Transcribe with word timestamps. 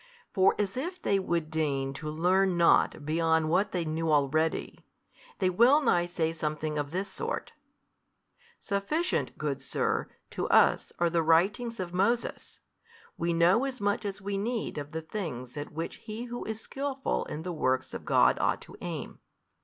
For 0.33 0.55
as 0.57 0.77
if 0.77 0.99
they 0.99 1.19
would 1.19 1.51
deign 1.51 1.93
to 1.93 2.09
learn 2.09 2.57
nought 2.57 3.05
beyond 3.05 3.49
what 3.49 3.71
they 3.71 3.85
knew 3.85 4.11
already, 4.11 4.83
they 5.37 5.47
well 5.47 5.79
nigh 5.79 6.07
say 6.07 6.33
something 6.33 6.79
of 6.79 6.89
this 6.89 7.07
sort, 7.07 7.53
Sufficient, 8.59 9.37
good 9.37 9.61
Sir, 9.61 10.09
to 10.31 10.47
us 10.47 10.91
are 10.97 11.11
the 11.11 11.21
writings 11.21 11.79
of 11.79 11.93
Moses: 11.93 12.61
we 13.15 13.31
know 13.31 13.63
as 13.63 13.79
much 13.79 14.03
as 14.03 14.19
we 14.19 14.39
need 14.39 14.79
of 14.79 14.91
the 14.91 15.03
things 15.03 15.55
at 15.55 15.71
which 15.71 15.97
he 15.97 16.23
who 16.23 16.45
is 16.45 16.59
skilful 16.59 17.25
in 17.25 17.43
the 17.43 17.53
works 17.53 17.93
of 17.93 18.03
God 18.03 18.39
ought 18.39 18.61
to 18.61 18.75
aim. 18.81 19.19